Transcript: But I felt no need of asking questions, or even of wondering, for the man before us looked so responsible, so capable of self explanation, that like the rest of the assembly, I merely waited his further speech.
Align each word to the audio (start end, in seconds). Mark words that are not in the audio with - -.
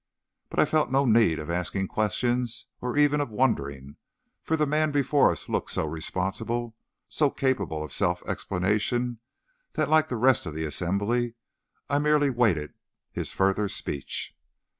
But 0.49 0.59
I 0.59 0.65
felt 0.65 0.89
no 0.89 1.05
need 1.05 1.37
of 1.37 1.51
asking 1.51 1.87
questions, 1.89 2.65
or 2.81 2.97
even 2.97 3.21
of 3.21 3.29
wondering, 3.29 3.97
for 4.41 4.57
the 4.57 4.65
man 4.65 4.89
before 4.91 5.29
us 5.31 5.47
looked 5.47 5.69
so 5.69 5.85
responsible, 5.85 6.75
so 7.07 7.29
capable 7.29 7.83
of 7.83 7.93
self 7.93 8.23
explanation, 8.27 9.19
that 9.73 9.89
like 9.89 10.09
the 10.09 10.17
rest 10.17 10.47
of 10.47 10.55
the 10.55 10.65
assembly, 10.65 11.35
I 11.87 11.99
merely 11.99 12.31
waited 12.31 12.73
his 13.11 13.31
further 13.31 13.69
speech. 13.69 14.35